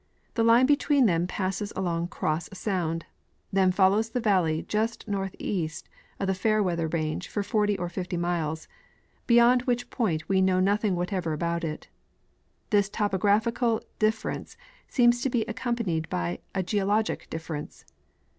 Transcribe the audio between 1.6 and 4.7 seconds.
along Cross sound; then follows the valley